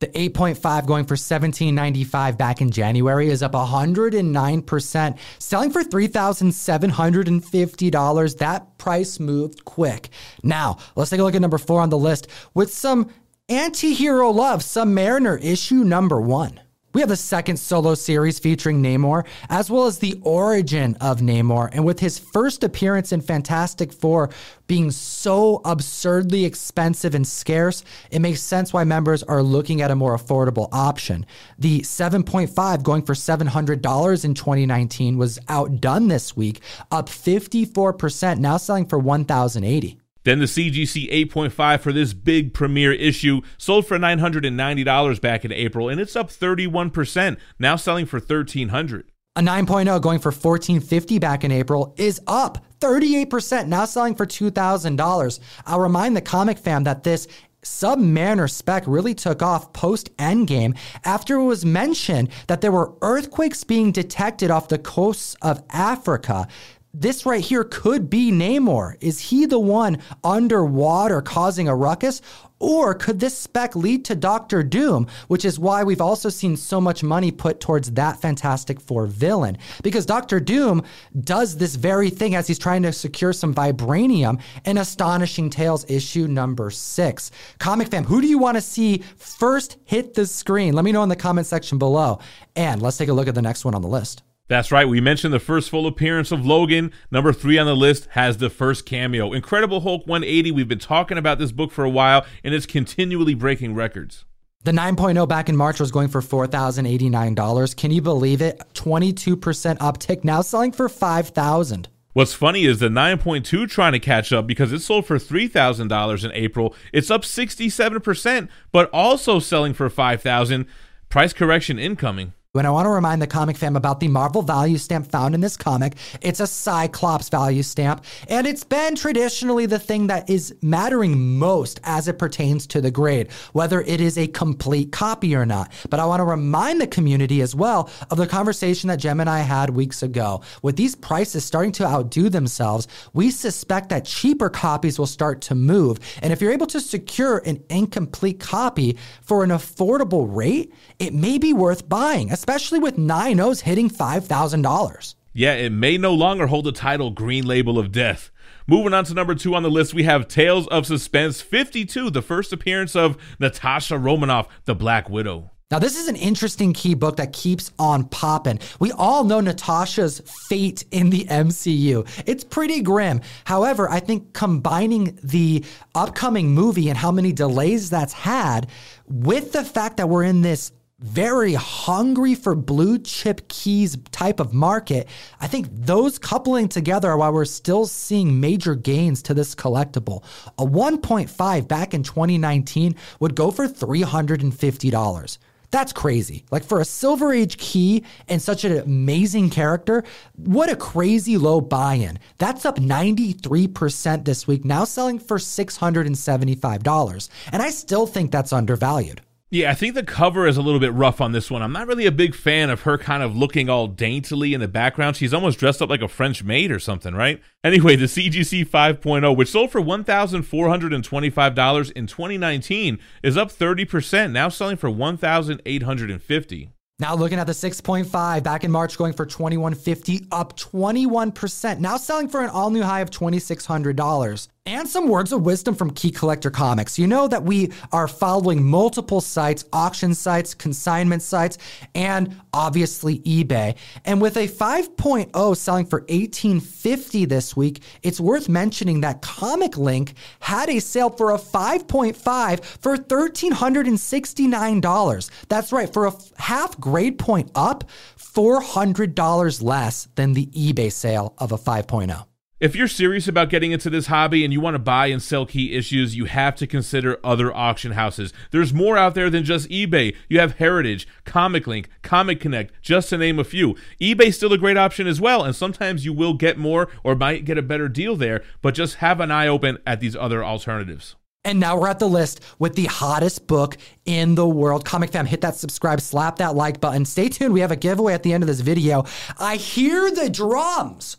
The 0.00 0.08
8.5 0.08 0.86
going 0.86 1.04
for 1.04 1.14
17.95 1.14 2.36
back 2.38 2.62
in 2.62 2.70
January 2.70 3.28
is 3.28 3.42
up 3.42 3.52
109%, 3.52 5.18
selling 5.38 5.70
for 5.70 5.82
$3,750. 5.82 8.38
That 8.38 8.78
price 8.78 9.20
moved 9.20 9.66
quick. 9.66 10.08
Now, 10.42 10.78
let's 10.96 11.10
take 11.10 11.20
a 11.20 11.22
look 11.22 11.34
at 11.34 11.42
number 11.42 11.58
4 11.58 11.82
on 11.82 11.90
the 11.90 11.98
list 11.98 12.28
with 12.54 12.72
some 12.72 13.10
anti-hero 13.50 14.30
love, 14.30 14.64
Sub-Mariner 14.64 15.36
issue 15.36 15.84
number 15.84 16.18
1. 16.18 16.58
We 16.92 17.00
have 17.02 17.08
the 17.08 17.16
second 17.16 17.56
solo 17.56 17.94
series 17.94 18.40
featuring 18.40 18.82
Namor, 18.82 19.24
as 19.48 19.70
well 19.70 19.86
as 19.86 20.00
the 20.00 20.20
origin 20.22 20.96
of 21.00 21.20
Namor. 21.20 21.68
And 21.72 21.84
with 21.84 22.00
his 22.00 22.18
first 22.18 22.64
appearance 22.64 23.12
in 23.12 23.20
Fantastic 23.20 23.92
Four 23.92 24.30
being 24.66 24.90
so 24.90 25.60
absurdly 25.64 26.44
expensive 26.44 27.14
and 27.14 27.24
scarce, 27.24 27.84
it 28.10 28.18
makes 28.18 28.40
sense 28.40 28.72
why 28.72 28.82
members 28.82 29.22
are 29.22 29.40
looking 29.40 29.82
at 29.82 29.92
a 29.92 29.94
more 29.94 30.16
affordable 30.16 30.68
option. 30.72 31.26
The 31.60 31.82
7.5 31.82 32.82
going 32.82 33.02
for 33.02 33.14
$700 33.14 34.24
in 34.24 34.34
2019 34.34 35.16
was 35.16 35.38
outdone 35.48 36.08
this 36.08 36.36
week, 36.36 36.60
up 36.90 37.08
54%, 37.08 38.38
now 38.38 38.56
selling 38.56 38.86
for 38.86 38.98
1080 38.98 39.99
then 40.24 40.38
the 40.38 40.46
CGC 40.46 41.10
8.5 41.30 41.80
for 41.80 41.92
this 41.92 42.12
big 42.12 42.52
premiere 42.54 42.92
issue 42.92 43.40
sold 43.58 43.86
for 43.86 43.98
$990 43.98 45.20
back 45.20 45.44
in 45.44 45.52
April, 45.52 45.88
and 45.88 46.00
it's 46.00 46.16
up 46.16 46.30
31%, 46.30 47.36
now 47.58 47.76
selling 47.76 48.06
for 48.06 48.18
1,300. 48.18 49.10
A 49.36 49.40
9.0 49.42 50.02
going 50.02 50.18
for 50.18 50.30
1450 50.30 51.18
back 51.18 51.44
in 51.44 51.52
April 51.52 51.94
is 51.96 52.20
up 52.26 52.64
38%, 52.80 53.68
now 53.68 53.84
selling 53.84 54.14
for 54.14 54.26
$2,000. 54.26 55.40
I'll 55.66 55.80
remind 55.80 56.16
the 56.16 56.20
comic 56.20 56.58
fam 56.58 56.84
that 56.84 57.04
this 57.04 57.28
Submariner 57.64 58.50
spec 58.50 58.84
really 58.86 59.14
took 59.14 59.42
off 59.42 59.72
post 59.72 60.16
Endgame 60.16 60.76
after 61.04 61.36
it 61.36 61.44
was 61.44 61.64
mentioned 61.64 62.30
that 62.46 62.60
there 62.60 62.72
were 62.72 62.94
earthquakes 63.02 63.64
being 63.64 63.92
detected 63.92 64.50
off 64.50 64.68
the 64.68 64.78
coasts 64.78 65.36
of 65.42 65.62
Africa 65.70 66.48
this 66.92 67.24
right 67.24 67.42
here 67.42 67.64
could 67.64 68.10
be 68.10 68.32
Namor. 68.32 68.96
Is 69.00 69.20
he 69.20 69.46
the 69.46 69.60
one 69.60 69.98
underwater 70.24 71.22
causing 71.22 71.68
a 71.68 71.74
ruckus? 71.74 72.20
Or 72.58 72.94
could 72.94 73.20
this 73.20 73.38
spec 73.38 73.74
lead 73.74 74.04
to 74.04 74.14
Doctor 74.14 74.62
Doom, 74.62 75.06
which 75.28 75.46
is 75.46 75.58
why 75.58 75.82
we've 75.82 76.00
also 76.00 76.28
seen 76.28 76.58
so 76.58 76.78
much 76.78 77.02
money 77.02 77.30
put 77.30 77.58
towards 77.58 77.92
that 77.92 78.20
Fantastic 78.20 78.80
Four 78.80 79.06
villain? 79.06 79.56
Because 79.82 80.04
Doctor 80.04 80.40
Doom 80.40 80.82
does 81.18 81.56
this 81.56 81.74
very 81.76 82.10
thing 82.10 82.34
as 82.34 82.46
he's 82.46 82.58
trying 82.58 82.82
to 82.82 82.92
secure 82.92 83.32
some 83.32 83.54
vibranium 83.54 84.42
in 84.66 84.76
Astonishing 84.76 85.48
Tales 85.48 85.88
issue 85.88 86.26
number 86.26 86.70
six. 86.70 87.30
Comic 87.58 87.88
fam, 87.88 88.04
who 88.04 88.20
do 88.20 88.26
you 88.26 88.38
want 88.38 88.56
to 88.56 88.60
see 88.60 88.98
first 89.16 89.78
hit 89.84 90.12
the 90.12 90.26
screen? 90.26 90.74
Let 90.74 90.84
me 90.84 90.92
know 90.92 91.02
in 91.02 91.08
the 91.08 91.16
comment 91.16 91.46
section 91.46 91.78
below. 91.78 92.18
And 92.56 92.82
let's 92.82 92.98
take 92.98 93.08
a 93.08 93.14
look 93.14 93.28
at 93.28 93.34
the 93.34 93.42
next 93.42 93.64
one 93.64 93.74
on 93.74 93.80
the 93.80 93.88
list. 93.88 94.22
That's 94.50 94.72
right. 94.72 94.88
We 94.88 95.00
mentioned 95.00 95.32
the 95.32 95.38
first 95.38 95.70
full 95.70 95.86
appearance 95.86 96.32
of 96.32 96.44
Logan. 96.44 96.90
Number 97.12 97.32
three 97.32 97.56
on 97.56 97.68
the 97.68 97.76
list 97.76 98.08
has 98.10 98.38
the 98.38 98.50
first 98.50 98.84
cameo. 98.84 99.32
Incredible 99.32 99.82
Hulk 99.82 100.08
180. 100.08 100.50
We've 100.50 100.66
been 100.66 100.80
talking 100.80 101.16
about 101.16 101.38
this 101.38 101.52
book 101.52 101.70
for 101.70 101.84
a 101.84 101.88
while, 101.88 102.26
and 102.42 102.52
it's 102.52 102.66
continually 102.66 103.34
breaking 103.34 103.76
records. 103.76 104.24
The 104.64 104.72
9.0 104.72 105.28
back 105.28 105.48
in 105.48 105.56
March 105.56 105.78
was 105.78 105.92
going 105.92 106.08
for 106.08 106.20
$4,089. 106.20 107.76
Can 107.76 107.92
you 107.92 108.02
believe 108.02 108.42
it? 108.42 108.60
22% 108.74 109.36
uptick, 109.78 110.24
now 110.24 110.40
selling 110.40 110.72
for 110.72 110.88
5000 110.88 111.88
What's 112.12 112.34
funny 112.34 112.64
is 112.64 112.80
the 112.80 112.88
9.2 112.88 113.70
trying 113.70 113.92
to 113.92 114.00
catch 114.00 114.32
up 114.32 114.48
because 114.48 114.72
it 114.72 114.80
sold 114.80 115.06
for 115.06 115.16
$3,000 115.16 116.24
in 116.24 116.32
April. 116.32 116.74
It's 116.92 117.08
up 117.08 117.22
67%, 117.22 118.48
but 118.72 118.90
also 118.92 119.38
selling 119.38 119.74
for 119.74 119.88
5000 119.88 120.66
Price 121.10 121.32
correction 121.32 121.76
incoming. 121.76 122.34
And 122.52 122.66
I 122.66 122.70
want 122.70 122.86
to 122.86 122.90
remind 122.90 123.22
the 123.22 123.28
comic 123.28 123.56
fam 123.56 123.76
about 123.76 124.00
the 124.00 124.08
Marvel 124.08 124.42
value 124.42 124.76
stamp 124.76 125.08
found 125.08 125.36
in 125.36 125.40
this 125.40 125.56
comic. 125.56 125.94
It's 126.20 126.40
a 126.40 126.48
Cyclops 126.48 127.28
value 127.28 127.62
stamp, 127.62 128.04
and 128.26 128.44
it's 128.44 128.64
been 128.64 128.96
traditionally 128.96 129.66
the 129.66 129.78
thing 129.78 130.08
that 130.08 130.28
is 130.28 130.52
mattering 130.60 131.38
most 131.38 131.78
as 131.84 132.08
it 132.08 132.18
pertains 132.18 132.66
to 132.66 132.80
the 132.80 132.90
grade, 132.90 133.30
whether 133.52 133.82
it 133.82 134.00
is 134.00 134.18
a 134.18 134.26
complete 134.26 134.90
copy 134.90 135.36
or 135.36 135.46
not. 135.46 135.70
But 135.90 136.00
I 136.00 136.06
want 136.06 136.18
to 136.18 136.24
remind 136.24 136.80
the 136.80 136.88
community 136.88 137.40
as 137.40 137.54
well 137.54 137.88
of 138.10 138.18
the 138.18 138.26
conversation 138.26 138.88
that 138.88 138.98
Gem 138.98 139.20
and 139.20 139.30
I 139.30 139.42
had 139.42 139.70
weeks 139.70 140.02
ago. 140.02 140.42
With 140.60 140.74
these 140.74 140.96
prices 140.96 141.44
starting 141.44 141.70
to 141.74 141.86
outdo 141.86 142.28
themselves, 142.30 142.88
we 143.12 143.30
suspect 143.30 143.90
that 143.90 144.04
cheaper 144.04 144.50
copies 144.50 144.98
will 144.98 145.06
start 145.06 145.40
to 145.42 145.54
move. 145.54 146.00
And 146.20 146.32
if 146.32 146.40
you're 146.40 146.50
able 146.50 146.66
to 146.66 146.80
secure 146.80 147.38
an 147.46 147.62
incomplete 147.70 148.40
copy 148.40 148.98
for 149.22 149.44
an 149.44 149.50
affordable 149.50 150.26
rate, 150.28 150.74
it 150.98 151.14
may 151.14 151.38
be 151.38 151.52
worth 151.52 151.88
buying 151.88 152.32
especially 152.40 152.78
with 152.78 152.96
nine 152.96 153.38
O's 153.38 153.60
hitting 153.60 153.90
$5,000. 153.90 155.14
Yeah, 155.34 155.52
it 155.52 155.72
may 155.72 155.98
no 155.98 156.14
longer 156.14 156.46
hold 156.46 156.64
the 156.64 156.72
title 156.72 157.10
Green 157.10 157.46
Label 157.46 157.78
of 157.78 157.92
Death. 157.92 158.30
Moving 158.66 158.94
on 158.94 159.04
to 159.04 159.14
number 159.14 159.34
two 159.34 159.54
on 159.54 159.62
the 159.62 159.70
list, 159.70 159.92
we 159.92 160.04
have 160.04 160.26
Tales 160.26 160.66
of 160.68 160.86
Suspense 160.86 161.42
52, 161.42 162.08
the 162.08 162.22
first 162.22 162.50
appearance 162.50 162.96
of 162.96 163.18
Natasha 163.38 163.98
Romanoff, 163.98 164.48
the 164.64 164.74
Black 164.74 165.10
Widow. 165.10 165.50
Now, 165.70 165.78
this 165.78 165.98
is 165.98 166.08
an 166.08 166.16
interesting 166.16 166.72
key 166.72 166.94
book 166.94 167.18
that 167.18 167.34
keeps 167.34 167.70
on 167.78 168.04
popping. 168.04 168.58
We 168.80 168.90
all 168.90 169.22
know 169.22 169.40
Natasha's 169.40 170.20
fate 170.48 170.82
in 170.90 171.10
the 171.10 171.26
MCU. 171.26 172.08
It's 172.26 172.42
pretty 172.42 172.80
grim. 172.80 173.20
However, 173.44 173.88
I 173.88 174.00
think 174.00 174.32
combining 174.32 175.18
the 175.22 175.62
upcoming 175.94 176.52
movie 176.52 176.88
and 176.88 176.96
how 176.96 177.12
many 177.12 177.32
delays 177.32 177.90
that's 177.90 178.14
had 178.14 178.68
with 179.06 179.52
the 179.52 179.62
fact 179.62 179.98
that 179.98 180.08
we're 180.08 180.24
in 180.24 180.40
this 180.40 180.72
very 181.00 181.54
hungry 181.54 182.34
for 182.34 182.54
blue 182.54 182.98
chip 182.98 183.48
keys 183.48 183.96
type 184.12 184.38
of 184.38 184.52
market, 184.52 185.08
I 185.40 185.46
think 185.46 185.68
those 185.70 186.18
coupling 186.18 186.68
together 186.68 187.10
are 187.10 187.16
why 187.16 187.30
we're 187.30 187.46
still 187.46 187.86
seeing 187.86 188.40
major 188.40 188.74
gains 188.74 189.22
to 189.22 189.34
this 189.34 189.54
collectible. 189.54 190.22
A 190.58 190.66
1.5 190.66 191.68
back 191.68 191.94
in 191.94 192.02
2019 192.02 192.94
would 193.18 193.34
go 193.34 193.50
for 193.50 193.66
$350. 193.66 195.38
That's 195.70 195.92
crazy. 195.92 196.44
Like 196.50 196.64
for 196.64 196.80
a 196.80 196.84
Silver 196.84 197.32
Age 197.32 197.56
key 197.56 198.04
and 198.28 198.42
such 198.42 198.64
an 198.64 198.76
amazing 198.78 199.50
character, 199.50 200.02
what 200.36 200.68
a 200.68 200.76
crazy 200.76 201.38
low 201.38 201.60
buy 201.60 201.94
in. 201.94 202.18
That's 202.38 202.64
up 202.66 202.76
93% 202.78 204.24
this 204.24 204.46
week, 204.48 204.64
now 204.64 204.84
selling 204.84 205.18
for 205.20 205.38
$675. 205.38 207.28
And 207.52 207.62
I 207.62 207.70
still 207.70 208.06
think 208.06 208.32
that's 208.32 208.52
undervalued. 208.52 209.22
Yeah, 209.52 209.72
I 209.72 209.74
think 209.74 209.96
the 209.96 210.04
cover 210.04 210.46
is 210.46 210.56
a 210.56 210.62
little 210.62 210.78
bit 210.78 210.92
rough 210.92 211.20
on 211.20 211.32
this 211.32 211.50
one. 211.50 211.60
I'm 211.60 211.72
not 211.72 211.88
really 211.88 212.06
a 212.06 212.12
big 212.12 212.36
fan 212.36 212.70
of 212.70 212.82
her 212.82 212.96
kind 212.96 213.20
of 213.20 213.36
looking 213.36 213.68
all 213.68 213.88
daintily 213.88 214.54
in 214.54 214.60
the 214.60 214.68
background. 214.68 215.16
She's 215.16 215.34
almost 215.34 215.58
dressed 215.58 215.82
up 215.82 215.90
like 215.90 216.02
a 216.02 216.08
French 216.08 216.44
maid 216.44 216.70
or 216.70 216.78
something, 216.78 217.14
right? 217.14 217.40
Anyway, 217.62 217.94
the 217.94 218.06
CGC 218.06 218.66
5.0, 218.66 219.36
which 219.36 219.50
sold 219.50 219.70
for 219.70 219.82
$1,425 219.82 221.92
in 221.92 222.06
2019, 222.06 222.98
is 223.22 223.36
up 223.36 223.52
30%, 223.52 224.32
now 224.32 224.48
selling 224.48 224.78
for 224.78 224.88
1,850. 224.88 226.70
Now 227.00 227.14
looking 227.14 227.38
at 227.38 227.46
the 227.46 227.52
6.5 227.52 228.42
back 228.42 228.64
in 228.64 228.70
March 228.70 228.96
going 228.96 229.12
for 229.12 229.26
2150 229.26 230.26
up 230.32 230.56
21%. 230.56 231.80
Now 231.80 231.98
selling 231.98 232.28
for 232.28 232.42
an 232.42 232.48
all 232.48 232.70
new 232.70 232.82
high 232.82 233.00
of 233.00 233.10
$2600 233.10 234.48
and 234.66 234.88
some 234.88 235.08
words 235.08 235.32
of 235.32 235.42
wisdom 235.42 235.74
from 235.74 235.90
Key 235.90 236.10
Collector 236.10 236.50
Comics. 236.50 236.98
You 236.98 237.06
know 237.06 237.26
that 237.28 237.42
we 237.42 237.72
are 237.92 238.06
following 238.06 238.62
multiple 238.62 239.20
sites, 239.20 239.64
auction 239.72 240.14
sites, 240.14 240.54
consignment 240.54 241.22
sites, 241.22 241.58
and 241.94 242.36
obviously 242.52 243.20
eBay. 243.20 243.76
And 244.04 244.20
with 244.20 244.36
a 244.36 244.46
5.0 244.46 245.56
selling 245.56 245.86
for 245.86 246.00
1850 246.00 247.24
this 247.24 247.56
week, 247.56 247.82
it's 248.02 248.20
worth 248.20 248.48
mentioning 248.48 249.00
that 249.00 249.22
Comic 249.22 249.76
Link 249.76 250.14
had 250.40 250.68
a 250.68 250.78
sale 250.78 251.10
for 251.10 251.32
a 251.32 251.38
5.5 251.38 252.64
for 252.64 252.96
$1369. 252.96 255.30
That's 255.48 255.72
right, 255.72 255.92
for 255.92 256.06
a 256.06 256.12
half 256.36 256.78
grade 256.78 257.18
point 257.18 257.50
up, 257.54 257.84
$400 258.18 259.62
less 259.62 260.08
than 260.14 260.34
the 260.34 260.46
eBay 260.46 260.92
sale 260.92 261.34
of 261.38 261.50
a 261.50 261.58
5.0. 261.58 262.29
If 262.60 262.76
you're 262.76 262.88
serious 262.88 263.26
about 263.26 263.48
getting 263.48 263.72
into 263.72 263.88
this 263.88 264.08
hobby 264.08 264.44
and 264.44 264.52
you 264.52 264.60
want 264.60 264.74
to 264.74 264.78
buy 264.78 265.06
and 265.06 265.22
sell 265.22 265.46
key 265.46 265.72
issues, 265.72 266.14
you 266.14 266.26
have 266.26 266.56
to 266.56 266.66
consider 266.66 267.18
other 267.24 267.50
auction 267.56 267.92
houses. 267.92 268.34
There's 268.50 268.74
more 268.74 268.98
out 268.98 269.14
there 269.14 269.30
than 269.30 269.44
just 269.44 269.70
eBay. 269.70 270.14
You 270.28 270.40
have 270.40 270.58
Heritage, 270.58 271.08
Comic 271.24 271.66
Link, 271.66 271.88
Comic 272.02 272.38
Connect, 272.38 272.74
just 272.82 273.08
to 273.08 273.16
name 273.16 273.38
a 273.38 273.44
few. 273.44 273.76
eBay's 273.98 274.36
still 274.36 274.52
a 274.52 274.58
great 274.58 274.76
option 274.76 275.06
as 275.06 275.22
well, 275.22 275.42
and 275.42 275.56
sometimes 275.56 276.04
you 276.04 276.12
will 276.12 276.34
get 276.34 276.58
more 276.58 276.88
or 277.02 277.14
might 277.14 277.46
get 277.46 277.56
a 277.56 277.62
better 277.62 277.88
deal 277.88 278.14
there, 278.14 278.42
but 278.60 278.74
just 278.74 278.96
have 278.96 279.20
an 279.20 279.30
eye 279.30 279.48
open 279.48 279.78
at 279.86 280.00
these 280.00 280.14
other 280.14 280.44
alternatives. 280.44 281.16
And 281.46 281.60
now 281.60 281.80
we're 281.80 281.88
at 281.88 281.98
the 281.98 282.10
list 282.10 282.40
with 282.58 282.74
the 282.74 282.84
hottest 282.84 283.46
book 283.46 283.78
in 284.04 284.34
the 284.34 284.46
world. 284.46 284.84
Comic 284.84 285.12
fam, 285.12 285.24
hit 285.24 285.40
that 285.40 285.56
subscribe, 285.56 286.02
slap 286.02 286.36
that 286.36 286.54
like 286.54 286.78
button. 286.78 287.06
Stay 287.06 287.30
tuned. 287.30 287.54
We 287.54 287.60
have 287.60 287.72
a 287.72 287.76
giveaway 287.76 288.12
at 288.12 288.22
the 288.22 288.34
end 288.34 288.42
of 288.42 288.48
this 288.48 288.60
video. 288.60 289.06
I 289.38 289.56
hear 289.56 290.10
the 290.10 290.28
drums. 290.28 291.16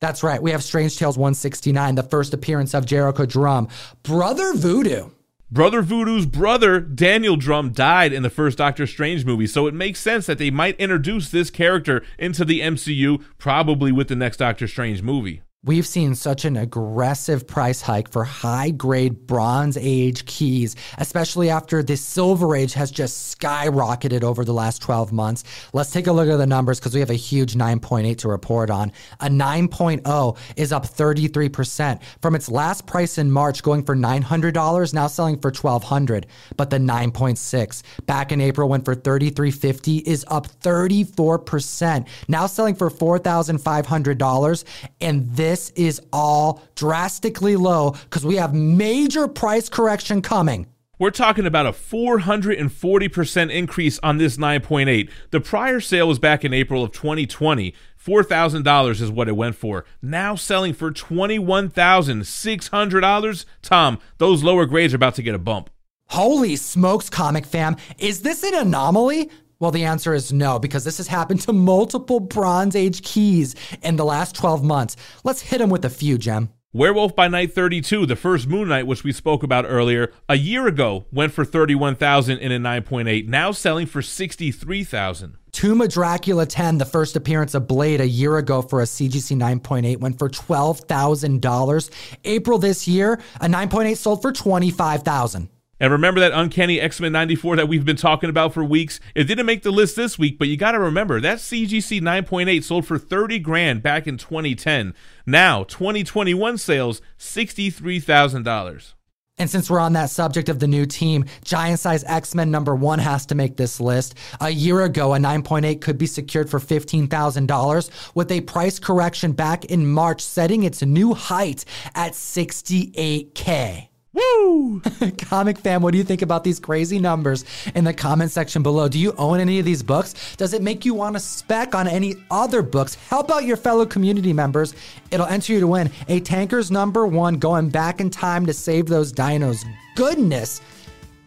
That's 0.00 0.22
right. 0.22 0.42
We 0.42 0.50
have 0.52 0.64
Strange 0.64 0.96
Tales 0.96 1.18
169, 1.18 1.94
the 1.94 2.02
first 2.02 2.32
appearance 2.32 2.74
of 2.74 2.86
Jericho 2.86 3.26
Drum. 3.26 3.68
Brother 4.02 4.54
Voodoo. 4.54 5.10
Brother 5.52 5.82
Voodoo's 5.82 6.26
brother, 6.26 6.78
Daniel 6.78 7.36
Drum, 7.36 7.72
died 7.72 8.12
in 8.12 8.22
the 8.22 8.30
first 8.30 8.56
Doctor 8.56 8.86
Strange 8.86 9.24
movie, 9.24 9.48
so 9.48 9.66
it 9.66 9.74
makes 9.74 9.98
sense 9.98 10.26
that 10.26 10.38
they 10.38 10.50
might 10.50 10.78
introduce 10.78 11.28
this 11.28 11.50
character 11.50 12.04
into 12.20 12.44
the 12.44 12.60
MCU, 12.60 13.24
probably 13.36 13.90
with 13.90 14.06
the 14.06 14.14
next 14.14 14.36
Doctor 14.36 14.68
Strange 14.68 15.02
movie. 15.02 15.42
We've 15.62 15.86
seen 15.86 16.14
such 16.14 16.46
an 16.46 16.56
aggressive 16.56 17.46
price 17.46 17.82
hike 17.82 18.10
for 18.10 18.24
high 18.24 18.70
grade 18.70 19.26
Bronze 19.26 19.76
Age 19.76 20.24
keys, 20.24 20.74
especially 20.96 21.50
after 21.50 21.82
the 21.82 21.98
Silver 21.98 22.56
Age 22.56 22.72
has 22.72 22.90
just 22.90 23.38
skyrocketed 23.38 24.22
over 24.22 24.42
the 24.42 24.54
last 24.54 24.80
12 24.80 25.12
months. 25.12 25.44
Let's 25.74 25.92
take 25.92 26.06
a 26.06 26.12
look 26.12 26.30
at 26.30 26.38
the 26.38 26.46
numbers 26.46 26.80
because 26.80 26.94
we 26.94 27.00
have 27.00 27.10
a 27.10 27.14
huge 27.14 27.56
9.8 27.56 28.16
to 28.16 28.28
report 28.28 28.70
on. 28.70 28.90
A 29.20 29.28
9.0 29.28 30.38
is 30.56 30.72
up 30.72 30.86
33% 30.86 32.00
from 32.22 32.34
its 32.34 32.48
last 32.48 32.86
price 32.86 33.18
in 33.18 33.30
March, 33.30 33.62
going 33.62 33.82
for 33.82 33.94
$900, 33.94 34.94
now 34.94 35.08
selling 35.08 35.38
for 35.38 35.52
$1,200. 35.52 36.24
But 36.56 36.70
the 36.70 36.78
9.6 36.78 37.82
back 38.06 38.32
in 38.32 38.40
April 38.40 38.66
went 38.66 38.86
for 38.86 38.94
3,350 38.94 39.98
is 39.98 40.24
up 40.28 40.46
34%, 40.62 42.08
now 42.28 42.46
selling 42.46 42.76
for 42.76 42.88
$4,500. 42.88 44.64
And 45.02 45.30
this 45.36 45.49
this 45.50 45.70
is 45.70 46.00
all 46.12 46.62
drastically 46.76 47.56
low 47.56 47.96
because 48.04 48.24
we 48.24 48.36
have 48.36 48.54
major 48.54 49.26
price 49.26 49.68
correction 49.68 50.22
coming. 50.22 50.68
We're 50.96 51.10
talking 51.10 51.44
about 51.44 51.66
a 51.66 51.72
440% 51.72 53.50
increase 53.50 53.98
on 54.00 54.18
this 54.18 54.36
9.8. 54.36 55.10
The 55.32 55.40
prior 55.40 55.80
sale 55.80 56.06
was 56.06 56.20
back 56.20 56.44
in 56.44 56.54
April 56.54 56.84
of 56.84 56.92
2020. 56.92 57.74
$4,000 58.00 59.00
is 59.00 59.10
what 59.10 59.28
it 59.28 59.32
went 59.32 59.56
for. 59.56 59.84
Now 60.00 60.36
selling 60.36 60.72
for 60.72 60.92
$21,600. 60.92 63.44
Tom, 63.62 63.98
those 64.18 64.44
lower 64.44 64.66
grades 64.66 64.92
are 64.92 64.96
about 64.96 65.16
to 65.16 65.22
get 65.22 65.34
a 65.34 65.38
bump. 65.38 65.68
Holy 66.10 66.54
smokes, 66.54 67.10
comic 67.10 67.44
fam. 67.44 67.74
Is 67.98 68.22
this 68.22 68.44
an 68.44 68.54
anomaly? 68.54 69.30
Well, 69.60 69.70
the 69.70 69.84
answer 69.84 70.14
is 70.14 70.32
no, 70.32 70.58
because 70.58 70.84
this 70.84 70.96
has 70.96 71.08
happened 71.08 71.42
to 71.42 71.52
multiple 71.52 72.18
Bronze 72.18 72.74
Age 72.74 73.02
keys 73.02 73.54
in 73.82 73.96
the 73.96 74.06
last 74.06 74.34
12 74.34 74.64
months. 74.64 74.96
Let's 75.22 75.42
hit 75.42 75.58
them 75.58 75.68
with 75.68 75.84
a 75.84 75.90
few, 75.90 76.16
Gem. 76.16 76.48
Werewolf 76.72 77.14
by 77.14 77.28
Night 77.28 77.52
32, 77.52 78.06
the 78.06 78.16
first 78.16 78.48
Moon 78.48 78.68
Knight, 78.68 78.86
which 78.86 79.04
we 79.04 79.12
spoke 79.12 79.42
about 79.42 79.66
earlier, 79.68 80.12
a 80.30 80.36
year 80.36 80.66
ago 80.66 81.04
went 81.12 81.34
for 81.34 81.44
31,000 81.44 82.38
in 82.38 82.52
a 82.52 82.58
9.8, 82.58 83.28
now 83.28 83.52
selling 83.52 83.86
for 83.86 84.00
63,000. 84.00 85.36
Tomb 85.52 85.80
of 85.82 85.90
Dracula 85.90 86.46
10, 86.46 86.78
the 86.78 86.86
first 86.86 87.16
appearance 87.16 87.54
of 87.54 87.68
Blade 87.68 88.00
a 88.00 88.08
year 88.08 88.38
ago 88.38 88.62
for 88.62 88.80
a 88.80 88.84
CGC 88.84 89.36
9.8, 89.36 89.98
went 89.98 90.18
for 90.18 90.30
$12,000. 90.30 91.90
April 92.24 92.58
this 92.58 92.88
year, 92.88 93.20
a 93.42 93.46
9.8 93.46 93.96
sold 93.96 94.22
for 94.22 94.32
25,000. 94.32 95.50
And 95.80 95.90
remember 95.90 96.20
that 96.20 96.32
Uncanny 96.32 96.78
X 96.78 97.00
Men 97.00 97.12
94 97.12 97.56
that 97.56 97.68
we've 97.68 97.84
been 97.84 97.96
talking 97.96 98.28
about 98.28 98.52
for 98.52 98.62
weeks? 98.62 99.00
It 99.14 99.24
didn't 99.24 99.46
make 99.46 99.62
the 99.62 99.70
list 99.70 99.96
this 99.96 100.18
week, 100.18 100.38
but 100.38 100.48
you 100.48 100.58
got 100.58 100.72
to 100.72 100.78
remember 100.78 101.20
that 101.20 101.38
CGC 101.38 102.00
9.8 102.00 102.62
sold 102.62 102.86
for 102.86 102.98
30 102.98 103.38
grand 103.38 103.82
back 103.82 104.06
in 104.06 104.18
2010. 104.18 104.94
Now, 105.26 105.64
2021 105.64 106.58
sales, 106.58 107.00
$63,000. 107.18 108.92
And 109.38 109.48
since 109.48 109.70
we're 109.70 109.80
on 109.80 109.94
that 109.94 110.10
subject 110.10 110.50
of 110.50 110.58
the 110.58 110.66
new 110.66 110.84
team, 110.84 111.24
Giant 111.44 111.80
Size 111.80 112.04
X 112.04 112.34
Men 112.34 112.50
number 112.50 112.74
one 112.74 112.98
has 112.98 113.24
to 113.26 113.34
make 113.34 113.56
this 113.56 113.80
list. 113.80 114.14
A 114.38 114.50
year 114.50 114.82
ago, 114.82 115.14
a 115.14 115.18
9.8 115.18 115.80
could 115.80 115.96
be 115.96 116.04
secured 116.04 116.50
for 116.50 116.60
$15,000 116.60 118.14
with 118.14 118.30
a 118.30 118.42
price 118.42 118.78
correction 118.78 119.32
back 119.32 119.64
in 119.64 119.86
March, 119.86 120.20
setting 120.20 120.64
its 120.64 120.82
new 120.82 121.14
height 121.14 121.64
at 121.94 122.12
68K. 122.12 123.89
Woo! 124.12 124.80
Comic 125.18 125.58
fam, 125.58 125.82
what 125.82 125.92
do 125.92 125.98
you 125.98 126.04
think 126.04 126.22
about 126.22 126.42
these 126.42 126.58
crazy 126.58 126.98
numbers 126.98 127.44
in 127.74 127.84
the 127.84 127.94
comment 127.94 128.32
section 128.32 128.62
below? 128.62 128.88
Do 128.88 128.98
you 128.98 129.14
own 129.18 129.38
any 129.38 129.60
of 129.60 129.64
these 129.64 129.82
books? 129.82 130.34
Does 130.36 130.52
it 130.52 130.62
make 130.62 130.84
you 130.84 130.94
want 130.94 131.14
to 131.14 131.20
spec 131.20 131.74
on 131.74 131.86
any 131.86 132.16
other 132.30 132.62
books? 132.62 132.96
Help 132.96 133.30
out 133.30 133.44
your 133.44 133.56
fellow 133.56 133.86
community 133.86 134.32
members. 134.32 134.74
It'll 135.12 135.26
enter 135.26 135.52
you 135.52 135.60
to 135.60 135.66
win 135.66 135.90
a 136.08 136.18
Tankers 136.20 136.70
number 136.72 137.06
one 137.06 137.38
going 137.38 137.68
back 137.68 138.00
in 138.00 138.10
time 138.10 138.46
to 138.46 138.52
save 138.52 138.86
those 138.86 139.12
dinos. 139.12 139.64
Goodness. 139.94 140.60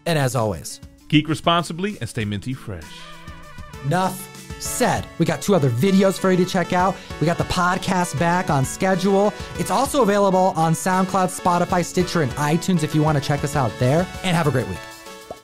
And 0.06 0.20
as 0.20 0.36
always, 0.36 0.82
geek 1.08 1.30
responsibly 1.30 1.98
and 2.02 2.10
stay 2.10 2.26
minty 2.26 2.54
fresh. 2.54 2.84
Enough 3.86 4.33
said. 4.60 5.08
We 5.18 5.26
got 5.26 5.42
two 5.42 5.56
other 5.56 5.70
videos 5.70 6.20
for 6.20 6.32
you 6.32 6.38
to 6.38 6.46
check 6.46 6.74
out. 6.74 6.96
We 7.20 7.26
got 7.26 7.38
the 7.38 7.44
podcast 7.46 8.20
back 8.20 8.50
on 8.50 8.66
schedule. 8.66 9.34
It's 9.58 9.72
also 9.72 10.02
available 10.02 10.54
on 10.56 10.74
SoundCloud, 10.74 11.30
Spotify, 11.42 11.84
Stitcher, 11.84 12.22
and 12.22 12.32
iTunes 12.34 12.84
if 12.84 12.94
you 12.94 13.02
want 13.02 13.18
to 13.18 13.24
check 13.24 13.44
us 13.44 13.56
out 13.56 13.72
there. 13.80 14.08
And 14.24 14.36
have 14.36 14.48
a 14.48 14.52
great 14.52 14.68
week. 14.68 14.93